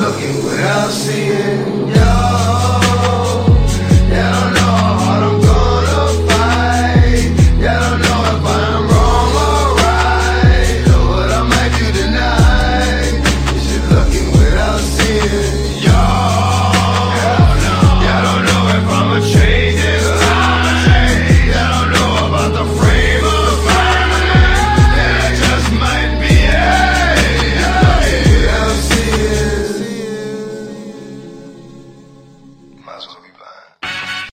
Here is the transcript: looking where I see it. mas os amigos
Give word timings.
looking 0.00 0.44
where 0.44 0.66
I 0.66 0.88
see 0.90 1.28
it. 1.28 1.55
mas 32.86 33.04
os 33.04 33.16
amigos 33.16 33.35